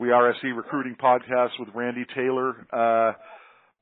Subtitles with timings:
[0.00, 2.66] We Are SC Recruiting Podcast with Randy Taylor.
[2.72, 3.12] Uh,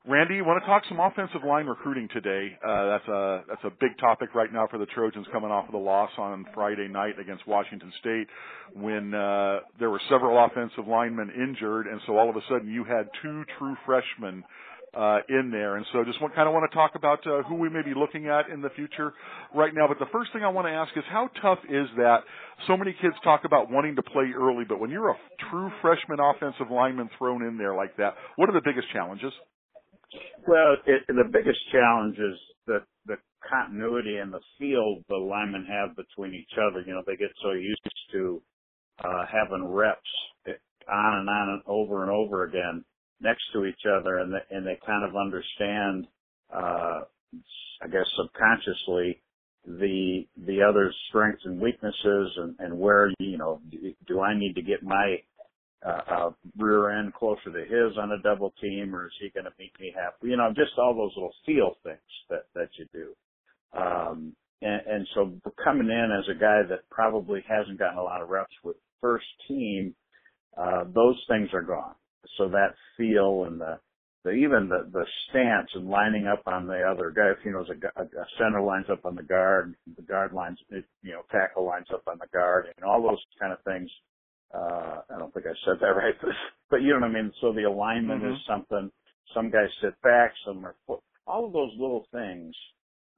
[0.05, 2.57] Randy, you want to talk some offensive line recruiting today?
[2.61, 5.71] Uh, that's a that's a big topic right now for the Trojans coming off of
[5.71, 8.27] the loss on Friday night against Washington State,
[8.75, 12.83] when uh, there were several offensive linemen injured, and so all of a sudden you
[12.83, 14.43] had two true freshmen
[14.95, 15.77] uh, in there.
[15.77, 18.27] And so just kind of want to talk about uh, who we may be looking
[18.27, 19.13] at in the future
[19.53, 19.87] right now.
[19.87, 22.19] But the first thing I want to ask is how tough is that?
[22.67, 25.17] So many kids talk about wanting to play early, but when you're a
[25.49, 29.31] true freshman offensive lineman thrown in there like that, what are the biggest challenges?
[30.47, 35.95] Well, it, the biggest challenge is the the continuity and the feel the linemen have
[35.95, 36.81] between each other.
[36.81, 37.81] You know, they get so used
[38.13, 38.41] to
[39.03, 40.01] uh, having reps
[40.91, 42.83] on and on and over and over again
[43.21, 46.07] next to each other and they, and they kind of understand,
[46.53, 47.01] uh,
[47.81, 49.21] I guess subconsciously
[49.65, 54.55] the, the other's strengths and weaknesses and, and where, you know, do, do I need
[54.55, 55.17] to get my,
[55.85, 59.45] uh, uh, rear end closer to his on a double team or is he going
[59.45, 62.85] to meet me half, you know, just all those little feel things that, that you
[62.93, 63.13] do.
[63.79, 65.33] Um, and, and so
[65.63, 69.25] coming in as a guy that probably hasn't gotten a lot of reps with first
[69.47, 69.95] team,
[70.57, 71.95] uh, those things are gone
[72.37, 73.79] so that feel and the,
[74.23, 77.29] the even the the stance and lining up on the other guy.
[77.29, 81.11] If you know, a, a center lines up on the guard, the guard lines, you
[81.11, 83.89] know, tackle lines up on the guard, and all those kind of things.
[84.53, 86.31] Uh, I don't think I said that right, but,
[86.69, 87.31] but you know what I mean.
[87.39, 88.33] So the alignment mm-hmm.
[88.33, 88.91] is something.
[89.33, 91.01] Some guys sit back, some are foot.
[91.27, 92.55] All of those little things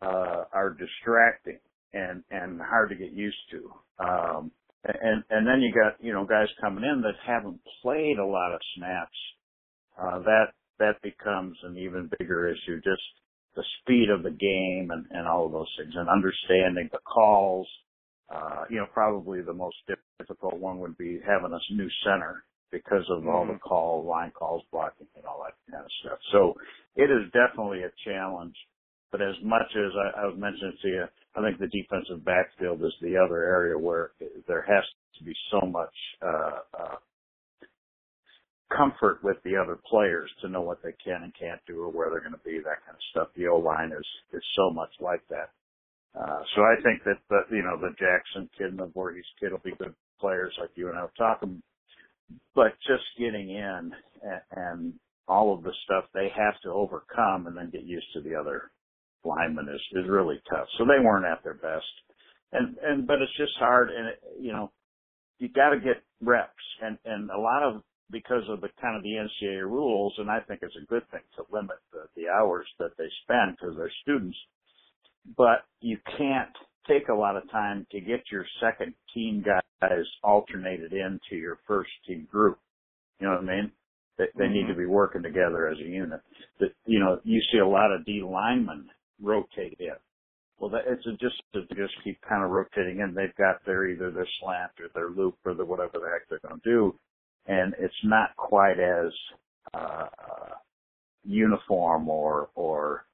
[0.01, 1.59] uh, are distracting
[1.93, 3.71] and and hard to get used to.
[4.05, 4.51] Um,
[4.83, 8.53] and and then you got you know guys coming in that haven't played a lot
[8.53, 9.17] of snaps.
[9.99, 10.45] Uh, that
[10.79, 12.77] that becomes an even bigger issue.
[12.77, 13.03] Just
[13.55, 17.67] the speed of the game and and all of those things, and understanding the calls.
[18.33, 19.75] Uh, you know, probably the most
[20.17, 23.29] difficult one would be having a new center because of mm-hmm.
[23.29, 23.67] all the mm-hmm.
[23.67, 26.17] call, line calls, blocking, and all that kind of stuff.
[26.31, 26.55] So
[26.95, 28.55] it is definitely a challenge.
[29.11, 31.03] But as much as I, I was mentioning to you,
[31.35, 34.11] I think the defensive backfield is the other area where
[34.51, 34.83] there has
[35.17, 36.95] to be so much uh, uh,
[38.75, 42.09] comfort with the other players to know what they can and can't do or where
[42.09, 43.27] they're going to be, that kind of stuff.
[43.37, 45.49] The O line is is so much like that.
[46.19, 49.51] Uh, so I think that the you know the Jackson kid and the Voorhees kid
[49.51, 51.63] will be good players like you and I were talking,
[52.53, 53.91] but just getting in
[54.23, 54.93] and, and
[55.27, 58.71] all of the stuff they have to overcome and then get used to the other
[59.23, 60.67] linemen is is really tough.
[60.77, 61.87] So they weren't at their best,
[62.51, 64.71] and and but it's just hard, and it, you know
[65.39, 66.51] you got to get reps,
[66.81, 67.81] and and a lot of
[68.11, 71.21] because of the kind of the NCAA rules, and I think it's a good thing
[71.37, 74.37] to limit the, the hours that they spend because they're students.
[75.37, 76.51] But you can't
[76.87, 81.91] take a lot of time to get your second team guys alternated into your first
[82.07, 82.59] team group.
[83.19, 83.71] You know what I mean?
[84.17, 84.53] They, they mm-hmm.
[84.53, 86.21] need to be working together as a unit.
[86.59, 88.89] That you know, you see a lot of D linemen
[89.21, 89.95] rotate in.
[90.61, 93.15] Well, that, it's just to just keep kind of rotating in.
[93.15, 96.39] They've got their either their slant or their loop or the whatever the heck they're
[96.49, 96.95] going to do,
[97.47, 99.13] and it's not quite as
[99.75, 100.07] uh,
[101.25, 103.05] uniform or or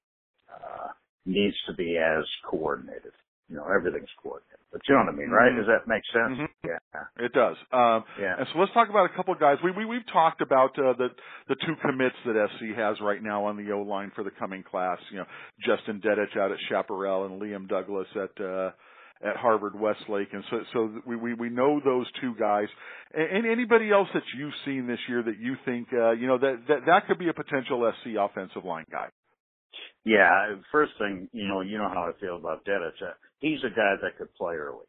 [0.53, 0.89] uh,
[1.25, 3.13] needs to be as coordinated.
[3.49, 4.59] You know, everything's coordinated.
[4.71, 5.51] But you know what I mean, right?
[5.51, 5.63] Mm-hmm.
[5.63, 6.35] Does that make sense?
[6.35, 6.67] Mm-hmm.
[6.67, 7.55] Yeah, it does.
[7.71, 8.35] Um, yeah.
[8.37, 9.57] And so let's talk about a couple of guys.
[9.63, 11.07] We, we we've talked about uh, the
[11.47, 14.63] the two commits that SC has right now on the O line for the coming
[14.63, 14.99] class.
[15.11, 15.25] You know,
[15.65, 18.43] Justin Dedich out at Chaparral and Liam Douglas at.
[18.43, 18.71] Uh,
[19.19, 22.67] at Harvard Westlake, and so so we we, we know those two guys.
[23.15, 26.61] And anybody else that you've seen this year that you think uh, you know that
[26.67, 29.07] that that could be a potential SC offensive line guy.
[30.05, 33.01] Yeah, first thing you know, you know how I feel about Dedich.
[33.01, 34.85] Uh, he's a guy that could play early.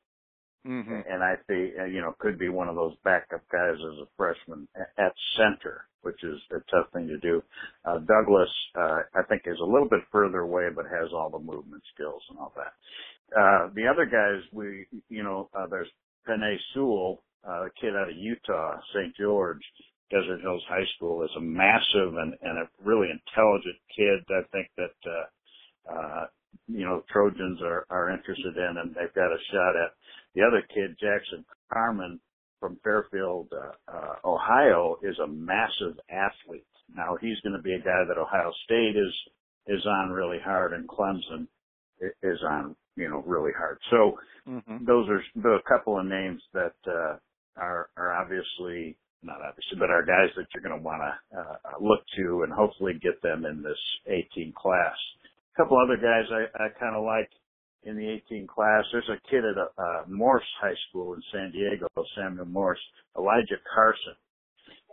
[0.67, 1.01] Mm-hmm.
[1.11, 4.09] And I see, uh, you know, could be one of those backup guys as a
[4.17, 7.43] freshman at center, which is a tough thing to do.
[7.85, 11.39] Uh, Douglas, uh, I think is a little bit further away, but has all the
[11.39, 12.73] movement skills and all that.
[13.39, 15.89] Uh, the other guys, we, you know, uh, there's
[16.29, 19.15] Penei Sewell, uh, a kid out of Utah, St.
[19.17, 19.63] George,
[20.11, 24.21] Desert Hills High School, is a massive and, and a really intelligent kid.
[24.31, 26.27] I think that, uh, uh,
[26.67, 29.93] you know, Trojans are, are interested in and they've got a shot at.
[30.35, 32.21] The other kid, Jackson Carman
[32.61, 36.67] from Fairfield, uh, uh, Ohio, is a massive athlete.
[36.95, 39.13] Now he's going to be a guy that Ohio State is
[39.67, 41.47] is on really hard, and Clemson
[42.23, 43.79] is on you know really hard.
[43.91, 44.19] So
[44.49, 44.85] mm-hmm.
[44.85, 47.17] those are the a couple of names that uh,
[47.57, 51.57] are are obviously not obviously, but are guys that you're going to want to uh,
[51.81, 54.97] look to and hopefully get them in this 18 class
[55.55, 57.29] A couple other guys I, I kind of like
[57.85, 58.85] in the 18 class.
[58.93, 61.87] There's a kid at a, uh, Morse High School in San Diego,
[62.17, 62.81] Samuel Morse,
[63.17, 64.15] Elijah Carson.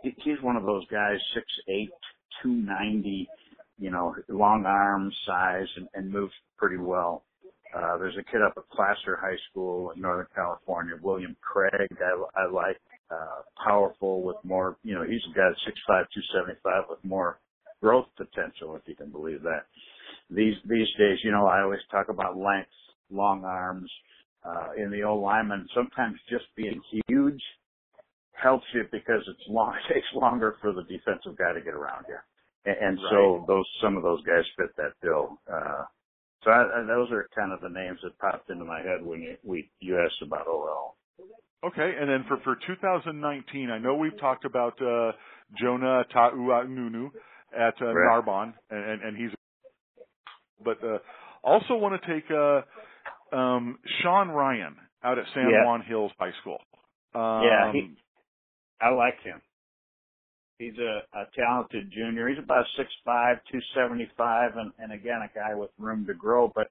[0.02, 1.90] he's one of those guys, six eight,
[2.42, 3.28] two ninety,
[3.78, 7.24] you know, long arms, size, and, and moves pretty well.
[7.76, 11.90] Uh, there's a kid up at Placer High School in Northern California, William Craig.
[12.00, 12.80] I, I like
[13.10, 17.02] uh, powerful with more, you know, he's a guy six five, two seventy five with
[17.04, 17.38] more
[17.80, 19.66] growth potential, if you can believe that.
[20.30, 22.70] These these days, you know, I always talk about length,
[23.10, 23.90] long arms.
[24.44, 27.42] Uh, in the old lineman, sometimes just being huge
[28.32, 29.74] helps you because it's long.
[29.90, 32.18] It takes longer for the defensive guy to get around you,
[32.64, 33.10] and, and right.
[33.10, 35.38] so those some of those guys fit that bill.
[35.52, 35.84] Uh,
[36.44, 39.22] so I, I, those are kind of the names that popped into my head when
[39.22, 40.95] you, we you asked about OL.
[41.66, 45.12] Okay, and then for for 2019, I know we've talked about uh,
[45.58, 47.10] Jonah Ta'uanunu
[47.56, 48.06] at uh, right.
[48.08, 49.30] Narbonne, and, and he's,
[50.64, 50.98] but uh,
[51.42, 55.64] also want to take uh, um, Sean Rhyan out at San yeah.
[55.64, 56.58] Juan Hills High School.
[57.14, 57.96] Um, yeah, he,
[58.80, 59.40] I like him.
[60.58, 62.28] He's a, a talented junior.
[62.28, 66.14] He's about six five, two seventy five, and, and again a guy with room to
[66.14, 66.52] grow.
[66.54, 66.68] But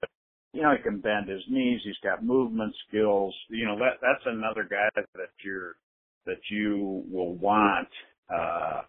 [0.56, 1.80] you know he can bend his knees.
[1.84, 3.34] He's got movement skills.
[3.50, 5.76] You know that that's another guy that you're
[6.24, 7.88] that you will want.
[8.32, 8.82] Uh,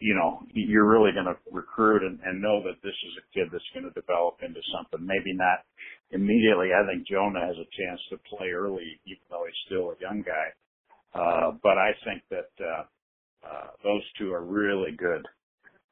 [0.00, 3.48] you know you're really going to recruit and, and know that this is a kid
[3.52, 5.06] that's going to develop into something.
[5.06, 5.62] Maybe not
[6.10, 6.74] immediately.
[6.74, 10.20] I think Jonah has a chance to play early, even though he's still a young
[10.26, 10.50] guy.
[11.14, 12.84] Uh, but I think that uh,
[13.46, 15.24] uh, those two are really good,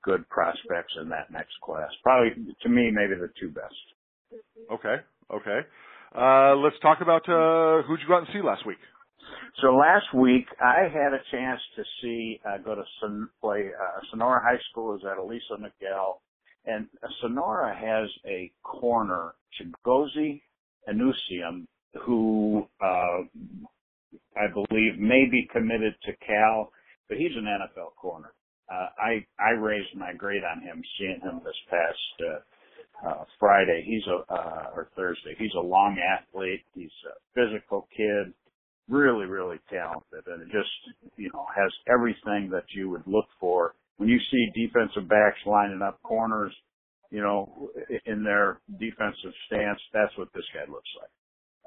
[0.02, 1.90] good prospects in that next class.
[2.02, 3.86] Probably to me, maybe the two best.
[4.70, 4.96] Okay,
[5.32, 5.60] okay.
[6.14, 8.78] Uh, let's talk about uh, who'd you go out and see last week.
[9.60, 14.00] So last week I had a chance to see uh, go to Son- play uh,
[14.10, 16.20] Sonora High School is at Elisa Miguel,
[16.66, 16.86] and
[17.20, 20.42] Sonora has a corner Chigozie
[20.88, 21.66] Anusiem
[22.06, 23.22] who uh,
[24.36, 26.72] I believe, may be committed to Cal,
[27.08, 28.32] but he's an NFL corner.
[28.72, 32.38] Uh, I I raised my grade on him seeing him this past uh,
[33.06, 33.84] uh, Friday.
[33.86, 35.34] He's a uh, or Thursday.
[35.38, 36.62] He's a long athlete.
[36.74, 38.32] He's a physical kid,
[38.88, 40.70] really really talented, and it just
[41.16, 45.82] you know has everything that you would look for when you see defensive backs lining
[45.82, 46.54] up corners.
[47.10, 47.68] You know,
[48.06, 51.10] in their defensive stance, that's what this guy looks like.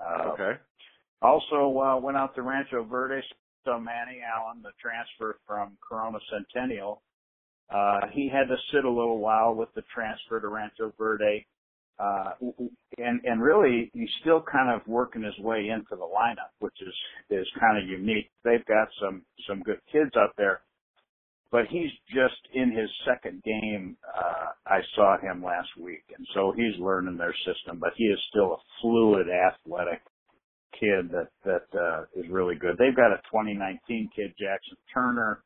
[0.02, 0.60] Uh, okay.
[1.22, 3.22] Also uh, went out to Rancho Verde.
[3.64, 7.02] So Manny Allen, the transfer from Corona Centennial,
[7.74, 11.46] uh, he had to sit a little while with the transfer to Rancho Verde.
[11.98, 12.32] Uh,
[12.98, 16.94] and, and really he's still kind of working his way into the lineup, which is,
[17.30, 18.30] is kind of unique.
[18.44, 20.62] They've got some, some good kids out there,
[21.52, 23.96] but he's just in his second game.
[24.06, 28.20] Uh, I saw him last week and so he's learning their system, but he is
[28.30, 30.02] still a fluid, athletic,
[30.80, 32.78] kid that that uh, is really good.
[32.78, 35.44] They've got a 2019 kid, Jackson Turner,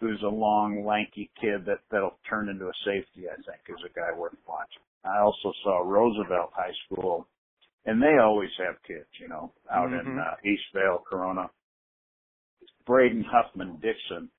[0.00, 3.28] who's a long, lanky kid that that'll turn into a safety.
[3.28, 4.82] I think is a guy worth watching.
[5.04, 7.26] I also saw Roosevelt High School,
[7.86, 10.10] and they always have kids, you know, out mm-hmm.
[10.10, 11.50] in uh, Eastvale, Corona.
[12.86, 14.30] Braden Huffman Dixon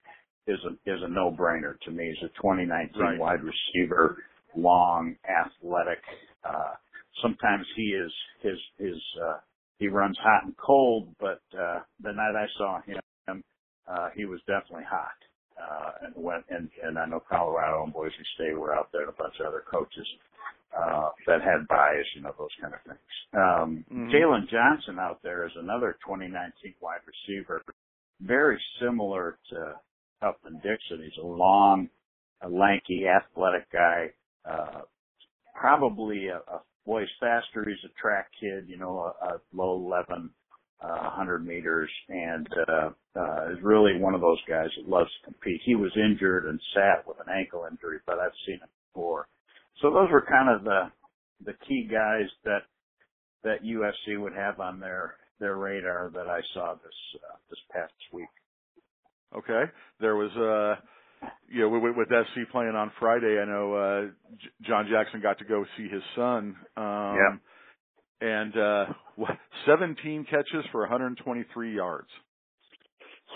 [0.47, 2.13] is a is a no brainer to me.
[2.15, 3.19] He's a 2019 right.
[3.19, 4.17] wide receiver,
[4.55, 5.99] long, athletic.
[6.43, 6.73] Uh,
[7.21, 9.37] sometimes he is his his uh,
[9.77, 13.43] he runs hot and cold, but uh, the night I saw him,
[13.87, 15.15] uh, he was definitely hot.
[15.59, 19.09] Uh, and went and, and I know Colorado and Boise State were out there and
[19.09, 20.07] a bunch of other coaches
[20.77, 22.99] uh, that had bias, you know, those kind of things.
[23.33, 24.09] Um, mm-hmm.
[24.09, 27.61] Jalen Johnson out there is another 2019 wide receiver,
[28.21, 29.73] very similar to
[30.21, 31.03] Huffman Dixon.
[31.03, 31.89] He's a long,
[32.41, 34.11] a lanky, athletic guy,
[34.49, 34.81] uh,
[35.55, 37.65] probably a, a he's faster.
[37.67, 40.38] He's a track kid, you know, a, a low 11, uh,
[40.87, 45.61] 100 meters, and uh, uh, is really one of those guys that loves to compete.
[45.65, 49.27] He was injured and sat with an ankle injury, but I've seen him before.
[49.81, 50.91] So those were kind of the
[51.45, 52.63] the key guys that
[53.43, 57.93] that USC would have on their their radar that I saw this uh, this past
[58.13, 58.29] week.
[59.35, 59.63] Okay,
[59.99, 60.81] there was uh
[61.49, 64.01] you know, with, with SC playing on Friday, I know uh
[64.37, 66.55] J- John Jackson got to go see his son.
[66.77, 67.35] Um yeah.
[68.21, 68.85] And uh
[69.65, 72.07] 17 catches for 123 yards.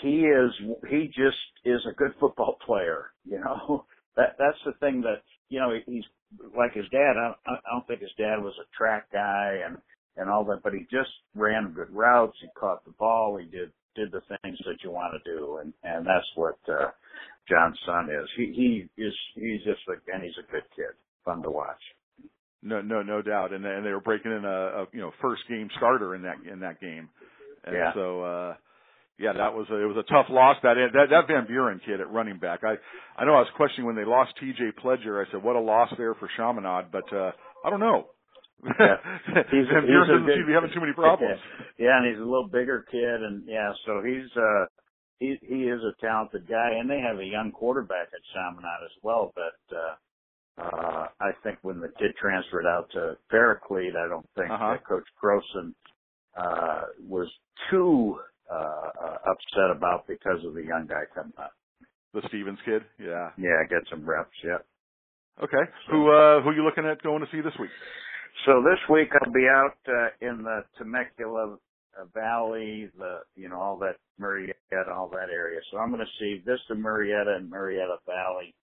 [0.01, 0.51] He is
[0.89, 3.85] he just is a good football player, you know.
[4.15, 6.03] That that's the thing that, you know, he's
[6.55, 7.17] like his dad.
[7.17, 9.75] I, I don't think his dad was a track guy and
[10.17, 12.37] and all that, but he just ran good routes.
[12.39, 13.37] He caught the ball.
[13.37, 16.91] He did did the things that you want to do, and and that's what uh,
[17.49, 18.29] John's son is.
[18.37, 18.53] He
[18.95, 20.93] he is he's just like and he's a good kid,
[21.25, 21.81] fun to watch.
[22.63, 23.53] No, no, no doubt.
[23.53, 26.37] And and they were breaking in a, a you know first game starter in that
[26.49, 27.09] in that game.
[27.65, 27.93] And yeah.
[27.93, 28.53] so uh
[29.19, 30.57] yeah, that was a, it was a tough loss.
[30.63, 32.61] That that that Van Buren kid at running back.
[32.63, 32.75] I
[33.15, 34.73] I know I was questioning when they lost T.J.
[34.83, 35.21] Pledger.
[35.21, 37.31] I said, what a loss there for Chaminade, but uh,
[37.63, 38.09] I don't know.
[38.63, 38.97] Yeah.
[39.51, 41.39] He's, Van Buren doesn't seem to be having too many problems.
[41.77, 44.65] Yeah, and he's a little bigger kid, and yeah, so he's uh
[45.19, 48.95] he he is a talented guy, and they have a young quarterback at Chaminade as
[49.01, 49.33] well.
[49.35, 49.95] But uh,
[50.57, 54.73] uh I think when the kid transferred out to Paraclete, I don't think Uh-huh.
[54.73, 55.73] that Coach Croson
[56.37, 57.27] uh was
[57.69, 58.19] too
[58.51, 61.53] uh uh, upset about because of the young guy coming up.
[62.13, 62.83] The Stevens kid.
[62.99, 63.31] Yeah.
[63.37, 64.37] Yeah, get some reps.
[64.43, 64.59] Yeah.
[65.41, 65.63] Okay.
[65.89, 67.71] Who uh who you looking at going to see this week?
[68.45, 71.57] So this week I'll be out uh, in the Temecula
[71.99, 75.59] uh, Valley, the you know all that Murrieta, all that area.
[75.71, 78.53] So I'm going to see Vista Murrieta and Murrieta Valley.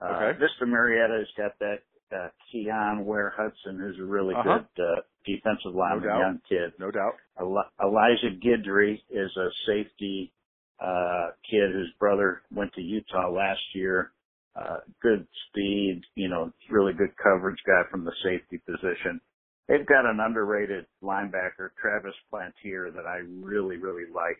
[0.00, 0.38] Uh, Okay.
[0.38, 1.78] Vista Murrieta's got that
[2.12, 4.58] uh, Keon Ware Hudson, who's a really Uh-huh.
[4.76, 6.18] good uh, defensive lineman, doubt.
[6.20, 6.72] young kid.
[6.78, 7.14] No doubt.
[7.40, 10.32] Eli- Elijah Guidry is a safety
[10.80, 14.12] uh, kid whose brother went to Utah last year.
[14.56, 19.20] Uh, good speed, you know, really good coverage guy from the safety position.
[19.68, 24.38] They've got an underrated linebacker, Travis Plantier, that I really, really like,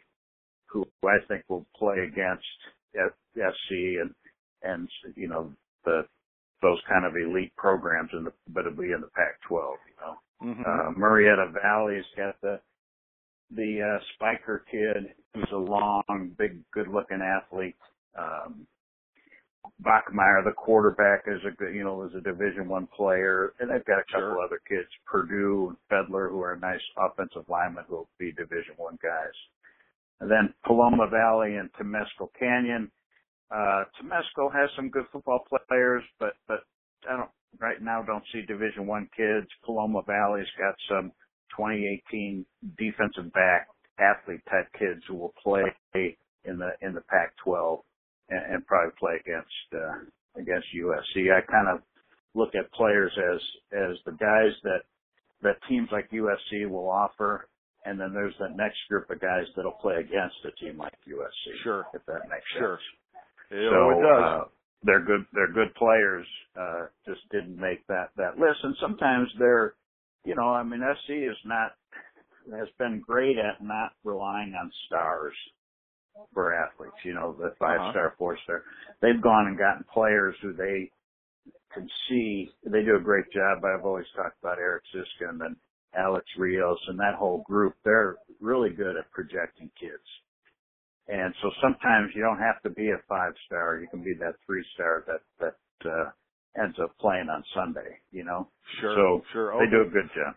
[0.67, 2.45] who I think will play against
[2.97, 4.13] F- FC and,
[4.63, 5.53] and, you know,
[5.85, 6.03] the,
[6.63, 10.17] those kind of elite programs in the, but it'll be in the Pac-12, you know.
[10.41, 12.61] hmm Uh, Murrieta Valley's got the
[13.53, 16.03] the uh, Spiker kid, who's a long,
[16.39, 17.75] big, good-looking athlete.
[18.17, 18.65] Um,
[19.83, 23.85] Bachmeyer, the quarterback, is a good, you know, is a Division One player, and they've
[23.85, 24.41] got a couple Sure.
[24.43, 28.99] other kids, Purdue and Fedler, who are nice offensive linemen who will be Division One
[29.03, 29.35] guys.
[30.21, 32.91] And then Paloma Valley and Temescal Canyon.
[33.51, 36.61] Uh, Temescal has some good football players, but but
[37.09, 39.47] I don't right now don't see Division One kids.
[39.65, 41.11] Paloma Valley's got some
[41.57, 42.45] 2018
[42.79, 43.67] defensive back
[43.99, 45.63] athlete type kids who will play
[46.45, 47.81] in the in the Pac-12
[48.31, 51.33] and, and probably play against uh, against USC.
[51.35, 51.83] I kind of
[52.35, 53.41] look at players as
[53.73, 54.83] as the guys that
[55.43, 57.49] that teams like USC will offer,
[57.85, 61.63] and then there's that next group of guys that'll play against a team like USC.
[61.65, 61.87] Sure.
[61.95, 62.77] if that makes Sure.
[62.79, 63.00] sense.
[63.51, 64.25] So, it does.
[64.25, 64.45] Uh,
[64.83, 65.27] they're good.
[65.33, 66.27] They're good players.
[66.59, 68.61] Uh, just didn't make that that list.
[68.63, 69.75] And sometimes they're,
[70.25, 71.73] you know, I mean, SC is not
[72.57, 75.35] has been great at not relying on stars
[76.33, 76.97] for athletes.
[77.05, 77.91] You know, the five Uh-huh.
[77.93, 78.63] star, four star.
[79.03, 80.91] They've gone and gotten players who they
[81.75, 82.51] can see.
[82.65, 83.65] They do a great job.
[83.65, 85.57] I've always talked about Eric Siskin and
[85.95, 87.75] Alex Rios and that whole group.
[87.85, 90.03] They're really good at projecting kids.
[91.11, 93.79] And so sometimes you don't have to be a five star.
[93.81, 96.11] You can be that three star that that uh,
[96.63, 97.99] ends up playing on Sunday.
[98.13, 98.49] You know,
[98.81, 98.95] sure.
[98.95, 99.53] so sure.
[99.59, 100.35] they do a good job.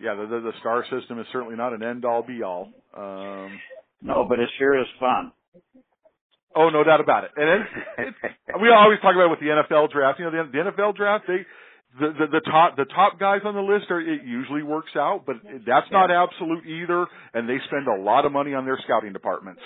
[0.00, 2.68] Yeah, the, the the star system is certainly not an end all be all.
[2.96, 3.58] Um,
[4.02, 5.32] No, but it sure is fun.
[6.56, 7.30] oh, no doubt about it.
[7.36, 10.18] And it's, it's, we always talk about it with the NFL draft.
[10.18, 11.44] You know, the, the NFL draft, they
[11.98, 15.24] the, the the top the top guys on the list are it usually works out,
[15.26, 17.06] but that's not absolute either.
[17.34, 19.60] And they spend a lot of money on their scouting departments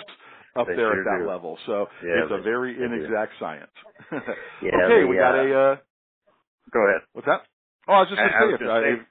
[0.55, 1.29] up They there sure at that do.
[1.29, 1.57] level.
[1.67, 2.93] So Yeah, it's a very they do.
[2.93, 3.71] inexact science.
[4.63, 5.75] Yeah, okay, the, we got uh, a uh,
[6.73, 7.01] Go ahead.
[7.13, 7.41] what's that?
[7.87, 9.07] Oh, I was just I- gonna say, was if, gonna say, if-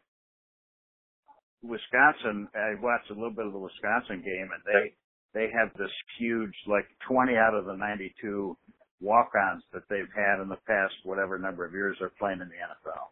[1.62, 4.92] Wisconsin, I watched a little bit of the Wisconsin game, and they
[5.32, 8.56] they have this huge, like 20 out of the 92
[9.00, 12.60] walk-ons that they've had in the past, whatever number of years they're playing in the
[12.60, 13.10] NFL.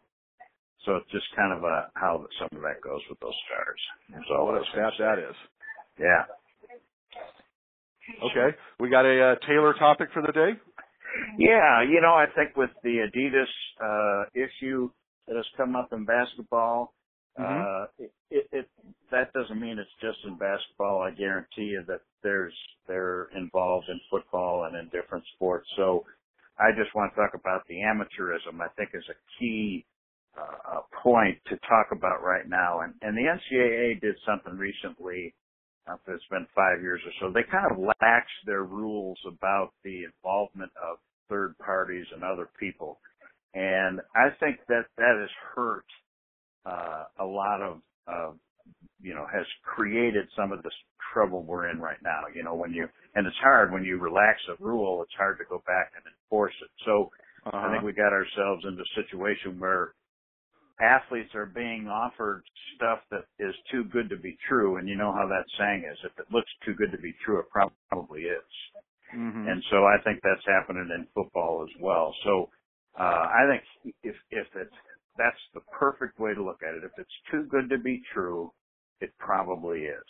[0.85, 3.79] So it's just kind of a how some of that goes with those stars.
[4.11, 5.35] That's all what a stat that is.
[5.99, 6.23] Yeah.
[8.19, 10.51] Okay, we got a uh, Taylor topic for the day.
[11.37, 13.47] Yeah, you know, I think with the Adidas
[13.79, 14.89] uh issue
[15.27, 16.93] that has come up in basketball,
[17.39, 17.61] Mhm.
[17.61, 17.87] uh
[18.31, 18.69] it, it,
[19.11, 21.01] that doesn't mean it's just in basketball.
[21.01, 22.53] I guarantee you that there's
[22.87, 25.67] they're involved in football and in different sports.
[25.77, 26.05] So
[26.59, 28.61] I just want to talk about the amateurism.
[28.61, 29.85] I think is a key
[30.37, 32.81] uh, point to talk about right now.
[32.81, 35.33] And and the NCAA did something recently
[35.87, 40.03] uh, it's been five years or so, they kind of laxed their rules about the
[40.05, 40.97] involvement of
[41.29, 42.99] third parties and other people.
[43.53, 45.85] And I think that that has hurt
[46.65, 48.39] uh, a lot of, of,
[49.01, 50.73] you know, has created some of this
[51.13, 52.21] trouble we're in right now.
[52.33, 55.45] You know, when you, and it's hard when you relax a rule, it's hard to
[55.49, 56.71] go back and enforce it.
[56.85, 57.11] So
[57.45, 57.57] Uh-huh.
[57.57, 59.93] I think we got ourselves into a situation where
[60.81, 62.43] athletes are being offered
[62.75, 64.77] stuff that is too good to be true.
[64.77, 67.39] And you know how that saying is, if it looks too good to be true,
[67.39, 68.51] it probably is.
[69.13, 69.47] Mhm.
[69.51, 72.15] And so I think that's happening in football as well.
[72.23, 72.49] So,
[72.97, 74.75] uh, I think if, if it's,
[75.17, 76.83] that's the perfect way to look at it.
[76.83, 78.51] If it's too good to be true,
[79.01, 80.09] it probably is.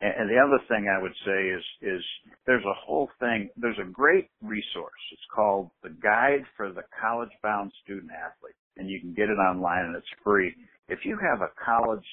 [0.00, 2.02] And, and the other thing I would say is, is
[2.46, 5.02] there's a whole thing, there's a great resource.
[5.12, 8.56] It's called the Guide for the College Bound Student Athlete.
[8.76, 10.54] And you can get it online and it's free.
[10.88, 12.06] If you have a college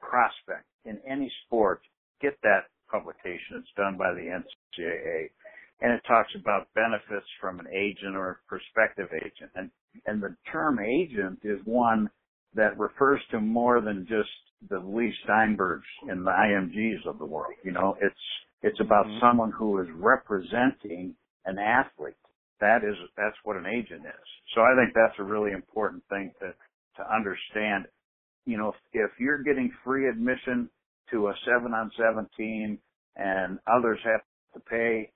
[0.00, 1.82] prospect in any sport,
[2.20, 3.60] get that publication.
[3.60, 5.28] It's done by the NCAA.
[5.80, 9.50] And it talks about benefits from an agent or a prospective agent.
[9.54, 9.70] And,
[10.06, 12.10] and the term agent is one
[12.54, 14.30] that refers to more than just
[14.68, 17.54] the Lee Steinbergs and the IMGs of the world.
[17.62, 18.14] You know, it's
[18.62, 19.20] it's about mm-hmm.
[19.20, 22.14] someone who is representing an athlete.
[22.60, 24.28] That is that's what an agent is.
[24.54, 26.52] So I think that's a really important thing to
[26.96, 27.86] to understand.
[28.46, 30.68] You know, if, if you're getting free admission
[31.12, 32.78] to a seven on seven team
[33.16, 34.20] and others have
[34.54, 35.10] to pay,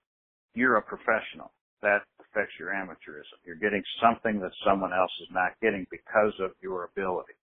[0.54, 1.52] you're a professional.
[1.82, 3.42] That affects your amateurism.
[3.44, 7.34] You're getting something that someone else is not getting because of your ability.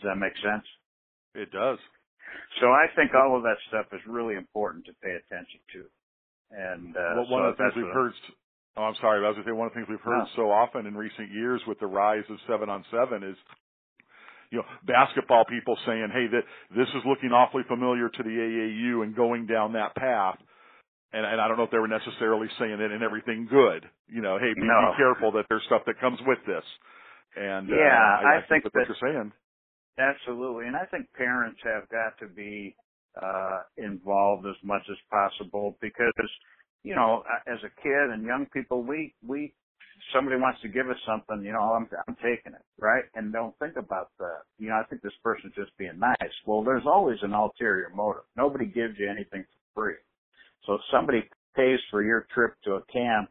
[0.00, 0.66] Does that make sense?
[1.34, 1.78] It does.
[2.60, 5.84] So I think all of that stuff is really important to pay attention to.
[6.50, 8.12] And uh, well, one so of the things we've heard.
[8.76, 9.24] Oh, I'm sorry.
[9.24, 10.36] I was going to say one of the things we've heard no.
[10.36, 13.36] so often in recent years with the rise of seven on seven is,
[14.50, 16.44] you know, basketball people saying, "Hey, that
[16.76, 20.38] this is looking awfully familiar to the AAU and going down that path."
[21.12, 23.86] And, and I don't know if they were necessarily saying it in everything good.
[24.08, 24.90] You know, hey, be, no.
[24.90, 26.64] be careful that there's stuff that comes with this.
[27.36, 29.32] And yeah, uh, I, I, I think, think that, what you're saying.
[29.98, 30.66] Absolutely.
[30.66, 32.76] And I think parents have got to be
[33.20, 36.30] uh, involved as much as possible because,
[36.82, 39.54] you know, as a kid and young people, we, we,
[40.12, 43.04] somebody wants to give us something, you know, I'm, I'm taking it, right?
[43.14, 46.34] And don't think about the, you know, I think this person's just being nice.
[46.46, 48.24] Well, there's always an ulterior motive.
[48.36, 49.44] Nobody gives you anything
[49.74, 50.00] for free.
[50.66, 51.22] So if somebody
[51.54, 53.30] pays for your trip to a camp,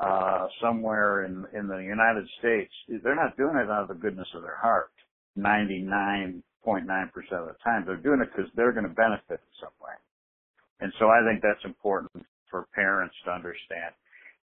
[0.00, 4.28] uh, somewhere in, in the United States, they're not doing it out of the goodness
[4.34, 4.90] of their heart
[5.38, 7.84] 99.9% of the time.
[7.86, 9.94] They're doing it because they're going to benefit in some way.
[10.80, 13.94] And so I think that's important for parents to understand.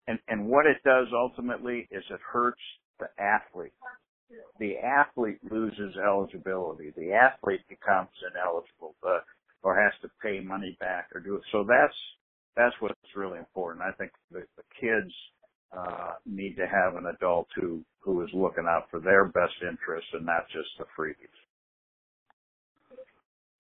[0.08, 2.62] And, and what it does ultimately is it hurts
[3.00, 3.74] the athlete.
[4.60, 6.92] The athlete loses eligibility.
[6.98, 9.20] The athlete becomes ineligible uh,
[9.64, 11.42] or has to pay money back or do it.
[11.52, 11.96] So that's,
[12.56, 13.84] that's what's really important.
[13.84, 15.12] I think the, the kids
[15.76, 20.10] uh, need to have an adult who who is looking out for their best interests
[20.14, 21.16] and not just the freebies.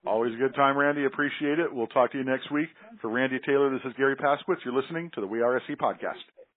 [0.05, 1.05] Always a good time, Randy.
[1.05, 1.73] Appreciate it.
[1.73, 2.67] We'll talk to you next week.
[3.01, 4.65] For Randy Taylor, this is Garry Paskwietz.
[4.65, 6.19] You're listening to the We Are SC podcast.